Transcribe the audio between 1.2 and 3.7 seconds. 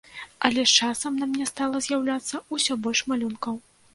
на мне стала з'яўляцца ўсё больш малюнкаў.